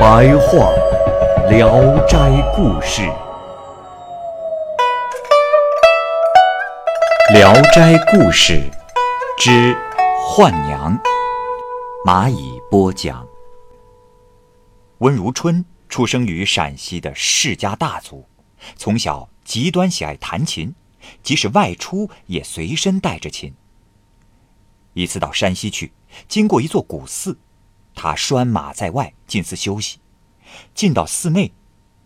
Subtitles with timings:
[0.00, 0.72] 白话
[1.50, 1.68] 《聊
[2.06, 2.16] 斋
[2.56, 3.02] 故事》，
[7.34, 8.54] 《聊斋故事》
[9.36, 9.74] 之
[10.18, 10.98] 《换娘》，
[12.02, 13.28] 蚂蚁播讲。
[15.00, 15.62] 温如春。
[15.90, 18.24] 出生于陕西的世家大族，
[18.76, 20.74] 从小极端喜爱弹琴，
[21.22, 23.54] 即使外出也随身带着琴。
[24.94, 25.92] 一次到山西去，
[26.26, 27.36] 经过一座古寺，
[28.02, 30.00] 他拴马在外进寺休息。
[30.74, 31.52] 进到寺内，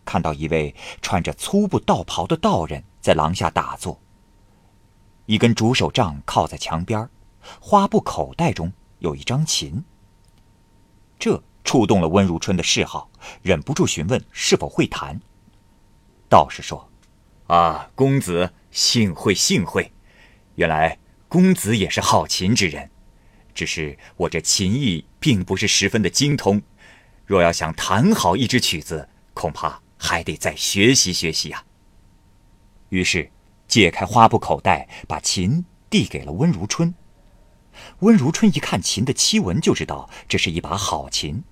[0.03, 4.01] 看到一位穿着粗布道袍的道人在廊下打坐。
[5.25, 7.09] 一根竹手杖靠在墙边，
[7.61, 9.85] 花布口袋中有一张琴。
[11.17, 11.41] 这。
[11.63, 13.09] 触动了温如春的嗜好，
[13.41, 15.19] 忍不住询问是否会弹。
[16.29, 16.87] 道士说
[17.49, 19.91] ：“啊，公子幸会幸会，
[20.53, 22.91] 原来公子也是好琴之人，
[23.55, 26.61] 只是我这琴艺并不是十分的精通，
[27.25, 31.63] 若要想弹好一支曲子，恐怕还得再学习学习呀。”
[32.89, 33.31] 于是
[33.67, 36.93] 解开花布口袋，把琴递给了温如春。
[37.99, 41.43] 温如春一看琴的漆纹，就知道这是一把好琴。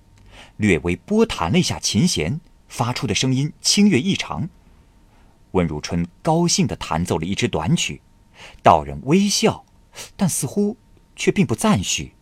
[0.58, 4.48] 略微拨弹了一下琴弦，发出的声音清越异常。
[5.52, 8.00] 温如春高兴地弹奏了一支短曲，
[8.62, 9.64] 道人微笑，
[10.16, 10.76] 但似乎
[11.16, 12.14] 却并不赞许。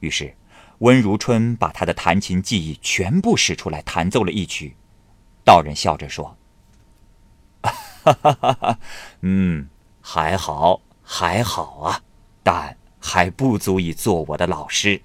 [0.00, 0.34] 于是，
[0.78, 4.76] 温如春把他的弹琴技艺全部使出来，弹奏了一曲。
[5.44, 6.36] 道人笑着说
[7.62, 8.78] ：“哈哈哈哈，
[9.20, 9.68] 嗯，
[10.00, 12.02] 还好，还好啊，
[12.42, 15.02] 但还不足以做我的老师。”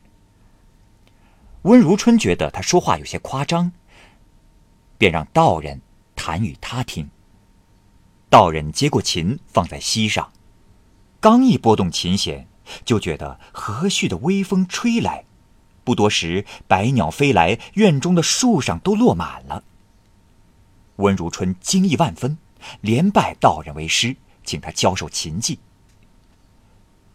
[1.63, 3.71] 温如春觉得他说话有些夸张，
[4.97, 5.81] 便让道人
[6.15, 7.09] 弹与他听。
[8.29, 10.31] 道人接过琴放在膝上，
[11.19, 12.47] 刚一拨动琴弦，
[12.85, 15.25] 就觉得和煦的微风吹来，
[15.83, 19.63] 不多时，百鸟飞来，院中的树上都落满了。
[20.97, 22.37] 温如春惊异万分，
[22.81, 25.59] 连拜道人为师，请他教授琴技。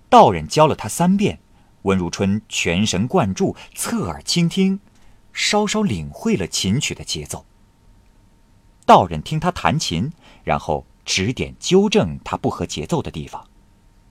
[0.08, 1.40] 道人教了他三遍。
[1.82, 4.78] 温如春全神贯注，侧耳倾听，
[5.32, 7.44] 稍稍领会了琴曲的节奏。
[8.86, 10.12] 道人听他弹琴，
[10.44, 13.44] 然后指点纠正他不合节奏的地方，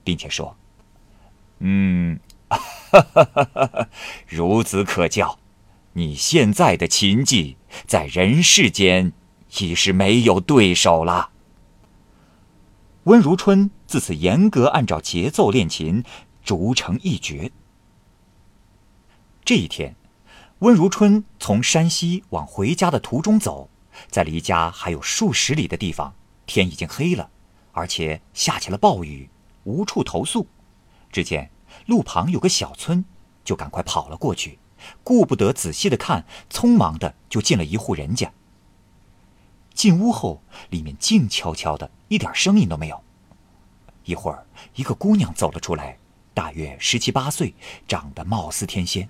[0.04, 0.54] 并且说
[1.64, 2.18] ：“嗯，
[4.28, 5.38] 孺子可教。
[5.92, 7.56] 你现在的琴技，
[7.86, 9.12] 在人世间
[9.60, 11.30] 已是没有对手了。”
[13.04, 16.02] 温如春自此严格按照节奏练琴，
[16.42, 17.52] 逐成一绝。
[19.44, 19.94] 这一天，
[20.60, 23.70] 温如春从山西往回家的途中走，
[24.08, 26.14] 在离家还有数十里的地方，
[26.46, 27.30] 天已经黑了，
[27.70, 29.30] 而且下起了暴雨，
[29.62, 30.46] 无处投宿。
[31.12, 31.50] 只见
[31.86, 33.04] 路旁有个小村，
[33.44, 34.58] 就赶快跑了过去，
[35.04, 38.32] 顾不得仔细的看，匆忙的就进了一户人家。
[39.74, 43.02] 进屋后，里面静悄悄的，一点声音都没有。
[44.04, 45.98] 一会儿，一个姑娘走了出来，
[46.34, 47.54] 大约十七八岁，
[47.86, 49.08] 长得貌似天仙。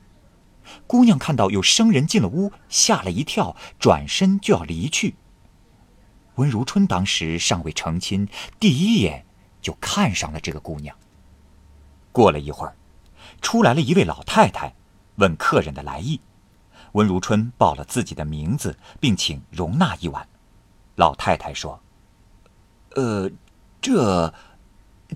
[0.86, 5.16] 姑娘看到有生人进了屋，吓了一跳，转身就要离去。
[6.36, 8.28] 温如春当时尚未成亲，
[8.60, 9.26] 第一眼
[9.60, 10.96] 就看上了这个姑娘。
[12.12, 12.76] 过了一会儿，
[13.40, 14.74] 出来了一位老太太，
[15.16, 16.20] 问客人的来意。
[16.92, 20.28] 温如春报了自己的名字，并请容纳一晚。
[20.96, 21.80] 老太太说
[22.94, 23.30] ：“呃，
[23.80, 24.32] 这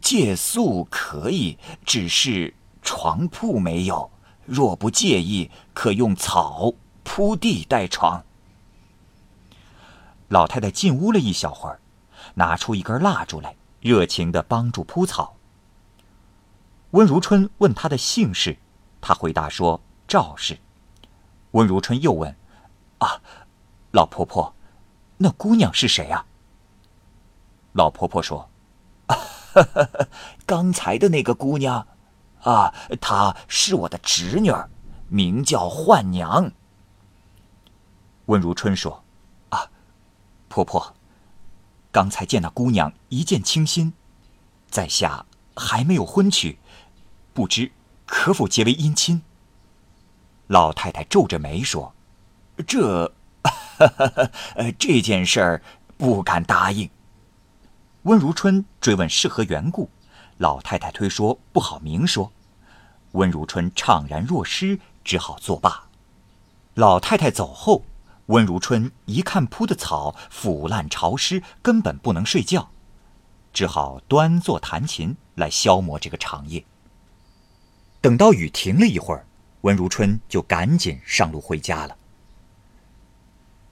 [0.01, 4.11] 借宿可以，只是床铺没有。”
[4.47, 6.73] 若不介意，可用草
[7.03, 8.25] 铺地代床。
[10.29, 11.81] 老太太进屋了一小会儿，
[12.35, 15.36] 拿出一根蜡烛来，热情的帮助铺草。
[16.93, 18.57] 温如春问她的姓氏，
[19.01, 20.59] 她回答说：“赵氏。”
[21.53, 22.37] 温如春又问
[22.99, 23.21] ：“啊，
[23.93, 24.55] 老婆婆，
[25.19, 26.27] 那姑娘是谁啊？”
[27.73, 28.49] 老婆婆说
[29.07, 29.17] ：“啊
[29.53, 29.89] 哈哈
[30.47, 31.87] 刚才的那个姑娘。”
[32.43, 34.71] 啊，她是我的侄女儿，
[35.09, 36.53] 名叫焕娘。
[38.27, 39.03] 温如春说
[39.51, 39.69] ：“啊，
[40.49, 40.95] 婆婆，
[41.91, 43.95] 刚才见那姑娘一见倾心，
[44.71, 46.61] 在下还没有婚娶，
[47.37, 47.71] 不知
[48.07, 49.21] 可否结为姻亲？”
[50.49, 51.95] 老太太皱着眉说
[52.67, 53.13] ：“这，
[54.79, 55.63] 这件事儿
[55.99, 56.89] 不敢答应。”
[58.05, 59.91] 温如春追问是何缘故，
[60.39, 62.33] 老太太推说不好明说。
[63.13, 65.89] 温如春怅然若失，只好作罢。
[66.75, 67.85] 老太太走后，
[68.27, 72.71] 温如春一看铺的草腐烂潮湿，根本不能睡觉，
[73.53, 76.65] 只好端坐弹琴来消磨这个长夜。
[78.07, 79.27] 等到雨停了一会儿，
[79.63, 81.97] 温如春就赶紧上路回家了。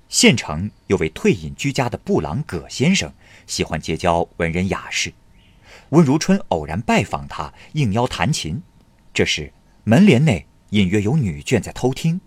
[0.08, 3.12] 县城有位退隐居家的布朗葛先生，
[3.46, 5.14] 喜欢结交文人雅士。
[5.90, 8.60] 温如春偶然拜访他，应邀弹琴。
[9.12, 9.52] 这时，
[9.84, 12.20] 门帘内隐约有女眷在偷听。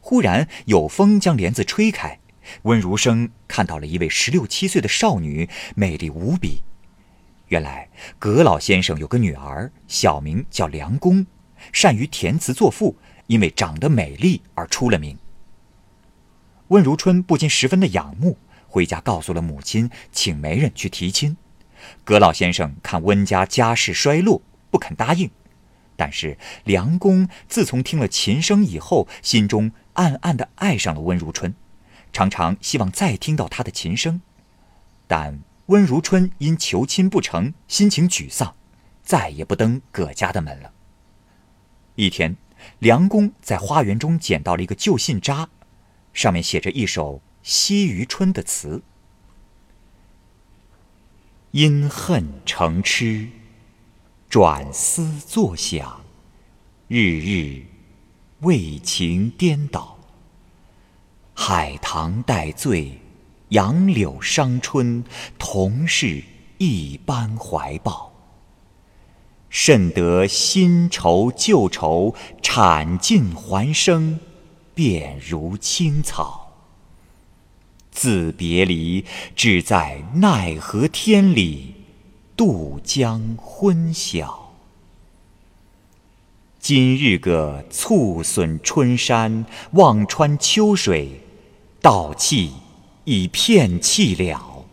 [0.00, 2.20] 忽然有风将帘子吹开，
[2.62, 6.62] 温如生看到了一位十六七岁的少女，美丽无比。
[7.52, 7.86] 原来
[8.18, 11.26] 葛老先生有个女儿，小名叫梁公，
[11.70, 12.96] 善于填词作赋，
[13.26, 15.18] 因为长得美丽而出了名。
[16.68, 21.36] 温如春不禁十分的仰慕，回家告诉了母亲，请媒人去提亲。
[22.04, 24.40] 葛老先生看温家家世衰落，
[24.70, 25.30] 不肯答应。
[25.94, 31.54] 但是梁公自从听了琴声以后，心中暗暗的爱上了温如春，
[32.14, 34.22] 常常希望再听到她的琴声。
[35.06, 35.38] 但
[35.72, 38.54] 温如春因求亲不成，心情沮丧，
[39.02, 40.70] 再也不登葛家的门了。
[41.94, 42.36] 一天，
[42.78, 45.48] 梁公在花园中捡到了一个旧信札，
[46.12, 48.82] 上面写着一首《惜余春》的词
[51.52, 53.30] ：“因恨成痴。”
[54.28, 56.02] 转思作想，
[56.88, 57.64] 日日
[58.40, 59.98] 为情颠倒。
[61.34, 63.01] 海棠带醉，
[63.52, 65.04] 杨柳伤春，
[65.38, 66.22] 同是
[66.58, 68.12] 一般怀抱。
[69.50, 74.18] 甚得新愁旧愁铲尽还生，
[74.74, 76.52] 便如青草。
[77.90, 79.04] 自别离，
[79.36, 81.74] 只在奈何天里。
[82.34, 84.54] 渡江昏晓，
[86.58, 91.20] 今日个促损春山，望穿秋水，
[91.82, 92.52] 道气
[93.04, 94.64] 已片弃了。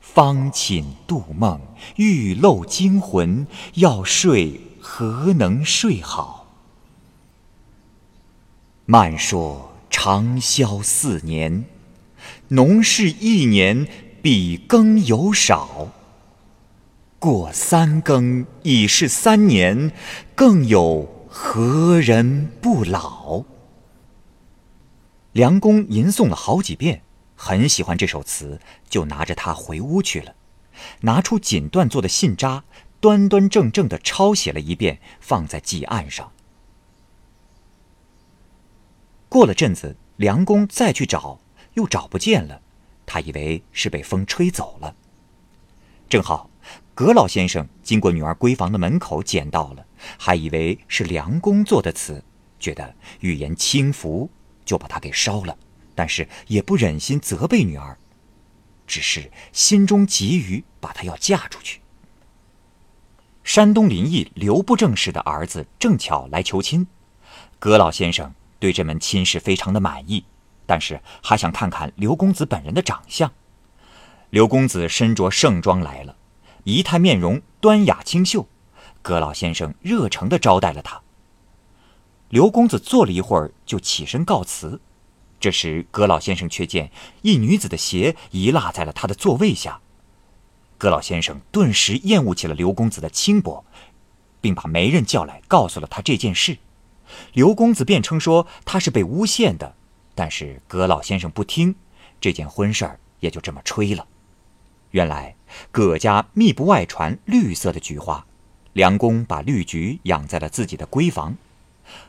[0.00, 1.60] 方寝度梦，
[1.96, 6.46] 欲漏惊魂，要睡何能睡好？
[8.86, 11.64] 漫说长宵四年，
[12.48, 13.86] 农事一年
[14.22, 15.90] 比耕有少。
[17.18, 19.92] 过三更已是三年，
[20.34, 23.44] 更有何人不老？
[25.36, 27.02] 梁公吟诵了好几遍，
[27.34, 30.34] 很喜欢这首词，就拿着它回屋去了。
[31.02, 32.64] 拿出锦缎做的信札，
[33.00, 36.32] 端端正正的抄写了一遍，放在祭案上。
[39.28, 41.38] 过了阵子，梁公再去找，
[41.74, 42.62] 又找不见了，
[43.04, 44.96] 他以为是被风吹走了。
[46.08, 46.48] 正好。
[46.94, 49.84] 葛老先生经过女儿闺房的门口，捡到了，
[50.18, 52.24] 还以为是梁公做的词，
[52.58, 54.30] 觉得语言轻浮，
[54.66, 55.56] 就把它给烧了。
[55.94, 57.96] 但是也不忍心责备女儿，
[58.86, 61.80] 只是心中急于把她要嫁出去。
[63.42, 66.86] 山东临沂刘部正氏的儿子正巧来求亲，
[67.58, 70.22] 葛老先生对这门亲事非常的满意，
[70.66, 73.32] 但是还想看看刘公子本人的长相。
[74.28, 76.14] 刘公子身着盛装来了。
[76.64, 78.48] 仪态面容端雅清秀，
[79.00, 81.00] 葛老先生热诚地招待了他。
[82.28, 84.80] 刘公子坐了一会儿，就起身告辞。
[85.38, 86.90] 这时，葛老先生却见
[87.22, 89.80] 一女子的鞋遗落在了他的座位下。
[90.78, 93.64] 葛老先生顿时厌恶起了刘公子的轻薄，
[94.40, 96.58] 并把媒人叫来，告诉了他这件事。
[97.32, 99.76] 刘公子辩称说他是被诬陷的，
[100.14, 101.76] 但是葛老先生不听，
[102.20, 104.06] 这件婚事儿也就这么吹了。
[104.90, 105.36] 原来
[105.70, 108.26] 葛家密不外传绿色的菊花，
[108.72, 111.36] 梁公把绿菊养在了自己的闺房。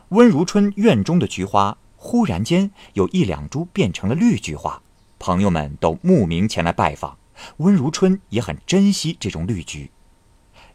[0.10, 4.82] 温如春院中的菊花忽然间有一两株变成了绿菊花，
[5.20, 7.18] 朋友们都慕名前来拜访。
[7.58, 9.92] 温如春也很珍惜这种绿菊，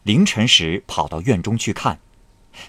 [0.03, 1.99] 凌晨时跑到院中去看，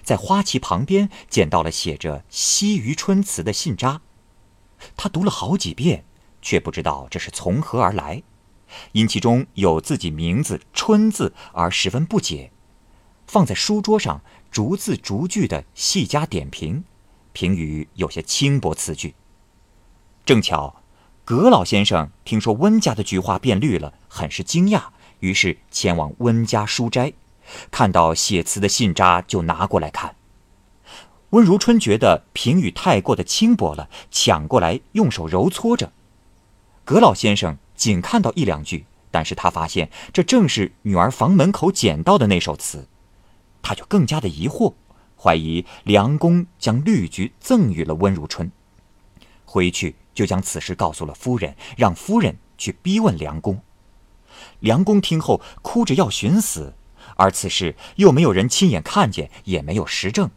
[0.01, 4.01] 在花旗旁边捡到了写着《惜余春》词的信札，
[4.97, 6.03] 他读了好几遍，
[6.41, 8.23] 却不知道这是从何而来。
[8.93, 12.51] 因其中有自己名字“春”字而十分不解，
[13.27, 14.21] 放在书桌上
[14.55, 16.85] 逐字逐句的细加点评，
[17.33, 19.13] 评语有些轻薄词句。
[20.25, 20.81] 正巧，
[21.25, 24.81] 葛老先生听说温家的菊花变绿了，很是惊讶，
[25.19, 27.11] 于是前往温家书斋，
[27.69, 30.15] 看到写词的信札就拿过来看。
[31.31, 35.91] 温如春觉得评语太过的轻薄了，抢过来用手揉搓着。
[36.85, 42.87] 葛老先生仅看到一两句，但是他发现这正是女儿房门口捡到的那首词，
[43.65, 44.75] 他就更加的疑惑，
[45.19, 48.51] 怀疑梁公将绿菊赠予了温如春。
[49.43, 53.59] 回去就将此事告诉了夫人，让夫人去逼问梁公。
[54.59, 56.75] 梁公听后哭着要寻死，
[57.15, 60.29] 而此事又没有人亲眼看见，也没有实证。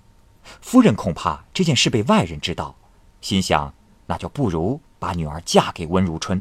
[0.62, 2.76] 夫人恐怕这件事被外人知道，
[3.20, 3.74] 心想
[4.06, 6.40] 那就不如把女儿嫁给温如春。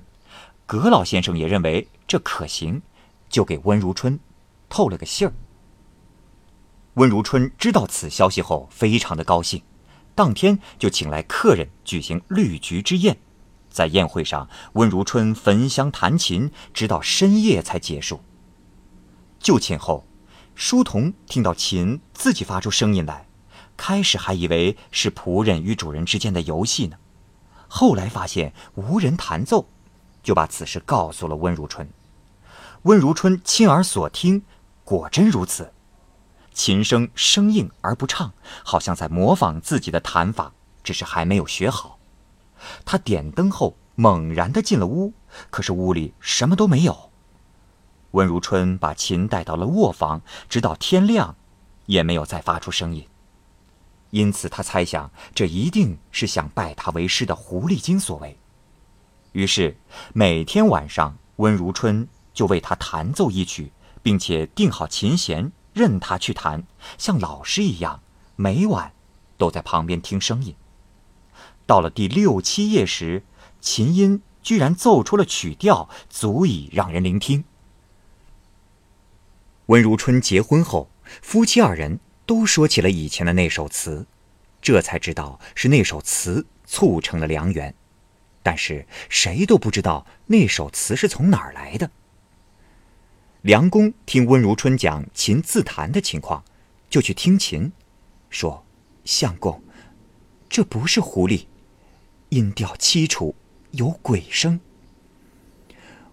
[0.66, 2.82] 葛老先生也认为这可行，
[3.28, 4.18] 就给温如春
[4.70, 5.34] 透了个信儿。
[6.98, 9.62] 温如春知道此消息后，非常的高兴，
[10.16, 13.20] 当天就请来客人举行绿菊之宴。
[13.70, 18.22] 在宴会上，温如春焚香弹琴，直到深夜才结束。
[19.40, 20.08] 就寝后，
[20.56, 23.28] 书童听到琴自己发出声音来。
[23.76, 26.98] 开始还以为是仆人与主人之间的游戏呢，
[27.68, 29.68] 后来发现无人弹奏，
[30.24, 31.88] 就把此事告诉了温如春。
[32.82, 34.42] 温如春亲耳所听，
[34.84, 35.72] 果真如此，
[36.58, 38.34] 琴声生硬而不畅，
[38.64, 40.52] 好像在模仿自己的弹法，
[40.84, 42.00] 只是还没有学好。
[42.84, 45.14] 他点灯后猛然的进了屋，
[45.52, 47.12] 可是屋里什么都没有。
[48.12, 51.36] 温如春把琴带到了卧房，直到天亮，
[51.86, 53.08] 也没有再发出声音。
[54.10, 58.36] 因此，他猜想这一定是想拜他为师的狐狸精所为。
[59.34, 59.78] 于是，
[60.12, 63.72] 每天晚上，温如春就为他弹奏一曲，
[64.02, 66.64] 并且定好琴弦，任他去弹，
[66.98, 68.02] 像老师一样，
[68.36, 68.92] 每晚
[69.38, 70.56] 都在旁边听声音。
[71.66, 73.24] 到了第六七夜时，
[73.62, 77.46] 琴音居然奏出了曲调，足以让人聆听。
[79.68, 80.90] 温如春结婚后，
[81.22, 82.00] 夫妻二人。
[82.28, 84.06] 都说起了以前的那首词，
[84.62, 87.74] 这才知道是那首词促成了良缘，
[88.44, 91.90] 但是谁都不知道那首词是从哪儿来的。
[93.48, 96.44] 梁公听温如春讲琴自弹的情况，
[96.90, 97.72] 就去听琴，
[98.30, 98.66] 说
[99.06, 99.64] ：“相公，
[100.50, 101.46] 这不是狐狸，
[102.28, 103.34] 音调凄楚，
[103.72, 104.60] 有鬼声。”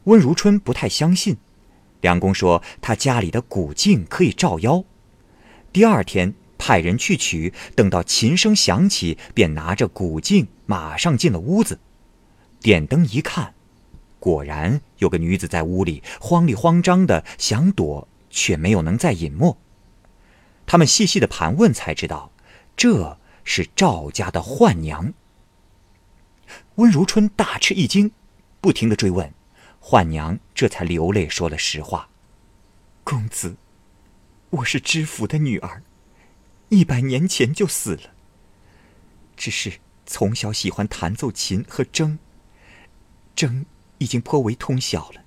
[0.05, 1.37] 温如春不太相信，
[2.03, 4.85] 梁公说他家里的古镜可以照妖。
[5.73, 11.81] 第二天派人去取，等到琴声响起，便拿着古镜，马上进了屋子，
[12.61, 13.55] 点灯一看，
[14.25, 19.59] 果然有个女子在屋里慌里慌张的想躲，却没有能再隐没。
[20.65, 22.33] 他们细细的盘问，才知道
[22.75, 25.13] 这是赵家的宦娘。
[26.77, 28.13] 温如春大吃一惊，
[28.63, 29.31] 不停的追问，
[29.79, 32.09] 宦娘这才流泪说了实话
[33.05, 33.57] ：“公子。”
[34.49, 35.83] 我是知府的女儿，
[36.71, 38.15] 一百年前就死了。
[39.37, 42.17] 只是从小喜欢弹奏琴和筝，
[43.37, 43.67] 筝
[44.05, 45.25] 已经颇为通晓了，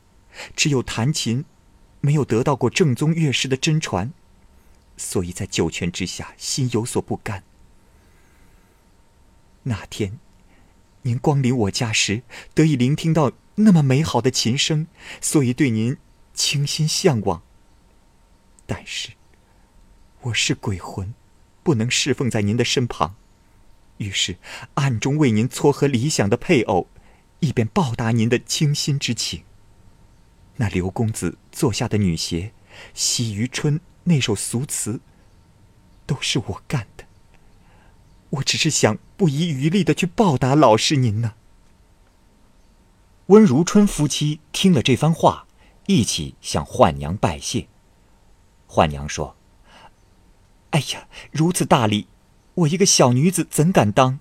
[0.55, 1.43] 只有弹琴，
[1.99, 4.13] 没有得到过正宗乐师的真传，
[4.95, 7.43] 所以在九泉之下心有所不甘。
[9.63, 10.19] 那天，
[11.01, 12.21] 您光临我家时，
[12.53, 14.85] 得以聆听到那么美好的琴声，
[15.19, 15.97] 所以对您
[16.35, 17.41] 倾心向往。
[18.67, 19.09] 但是。
[20.21, 21.13] 我是鬼魂，
[21.63, 23.15] 不能侍奉在您的身旁，
[23.97, 24.37] 于是
[24.73, 26.87] 暗中为您撮合理想的配偶，
[27.39, 29.43] 以便报答您的倾心之情。
[30.57, 32.51] 那刘公子座下的女鞋，
[32.93, 34.99] 《喜于春》那首俗词，
[36.05, 37.05] 都是我干的。
[38.31, 41.33] 我只是想不遗余力的去报答老师您呢。
[43.27, 45.47] 温如春夫妻听了这番话，
[45.85, 47.67] 一起向宦娘拜谢。
[48.67, 49.35] 宦娘说。
[50.71, 52.07] 哎呀，如此大礼，
[52.55, 54.19] 我一个小女子怎敢当？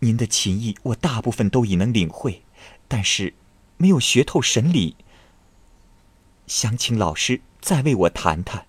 [0.00, 2.42] 您的琴艺我大部分都已能领会，
[2.88, 3.34] 但是
[3.76, 4.96] 没有学透神理。
[6.46, 8.66] 想请老师再为我弹弹。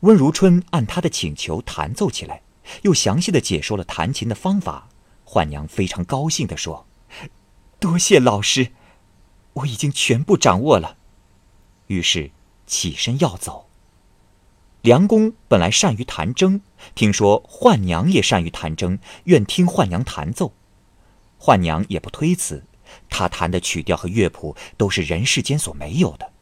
[0.00, 2.42] 温如春按他的请求弹奏起来，
[2.82, 4.88] 又详细的解说了弹琴的方法。
[5.24, 6.86] 焕娘非常高兴的说
[7.78, 8.72] ：“多谢老师，
[9.52, 10.96] 我已经全部掌握了。”
[11.86, 12.32] 于是
[12.66, 13.69] 起身要走。
[14.82, 16.60] 梁公本来善于弹筝，
[16.94, 20.54] 听说宦娘也善于弹筝，愿听宦娘弹奏。
[21.38, 22.64] 宦娘也不推辞，
[23.10, 26.32] 她弹的曲调和乐谱都是人世间所没有的。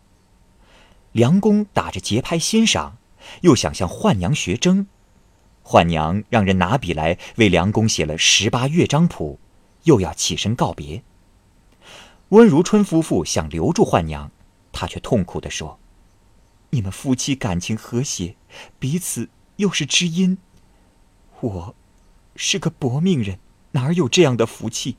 [1.10, 2.98] 梁公打着节拍欣赏，
[3.40, 4.86] 又想向宦娘学筝。
[5.64, 9.40] 宦娘让人拿笔来为梁公写了十八乐章谱，
[9.82, 11.02] 又要起身告别。
[12.28, 14.30] 温如春夫妇想留住宦娘，
[14.70, 15.78] 他却痛苦地说
[16.70, 18.36] ：“你们夫妻感情和谐，
[18.78, 20.38] 彼此又是知音。
[21.40, 21.74] 我
[22.36, 23.38] 是个薄命人，
[23.72, 24.96] 哪有这样的福气？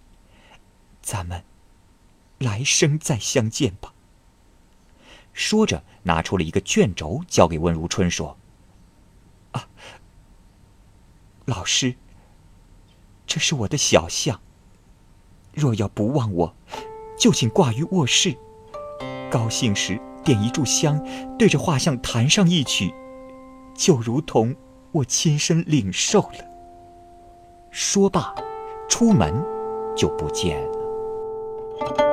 [1.02, 1.44] 咱们
[2.38, 3.94] 来生再相见吧。
[5.34, 8.38] 说着，拿出了一个卷轴，交给温如春，说
[9.54, 9.70] ：“啊，
[11.46, 11.96] 老师，
[13.28, 14.42] 这是我的小象。
[15.54, 16.56] 若要不忘我，
[17.18, 18.38] 就请挂于卧室。
[19.32, 21.04] 高兴时点一炷香，
[21.38, 22.94] 对着画像弹上一曲，
[23.76, 24.56] 就如同
[24.92, 26.46] 我亲身领受了。”
[27.72, 28.34] 说罢，
[28.90, 29.34] 出门
[29.96, 32.09] 就不见了。